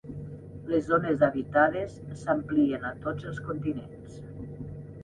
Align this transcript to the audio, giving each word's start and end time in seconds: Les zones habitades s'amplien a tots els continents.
Les 0.71 0.87
zones 0.93 1.25
habitades 1.27 1.99
s'amplien 2.23 2.89
a 2.91 2.95
tots 3.07 3.31
els 3.35 3.45
continents. 3.51 4.21